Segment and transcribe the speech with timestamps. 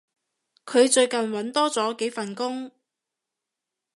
[0.65, 2.71] 佢最近搵多咗幾份工